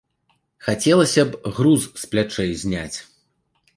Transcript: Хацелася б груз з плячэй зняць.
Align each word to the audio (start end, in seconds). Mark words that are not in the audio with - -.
Хацелася 0.67 1.25
б 1.29 1.51
груз 1.57 1.83
з 2.05 2.09
плячэй 2.15 2.51
зняць. 2.63 2.97